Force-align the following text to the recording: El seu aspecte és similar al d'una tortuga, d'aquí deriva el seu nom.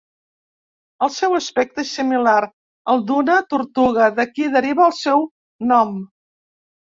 El 1.07 1.11
seu 1.15 1.35
aspecte 1.39 1.83
és 1.87 1.89
similar 1.97 2.37
al 2.93 3.03
d'una 3.11 3.35
tortuga, 3.55 4.07
d'aquí 4.21 4.49
deriva 4.57 4.87
el 4.87 4.95
seu 5.03 5.27
nom. 5.73 5.93